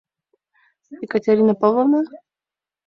[1.05, 2.01] —Екатерина Павловна?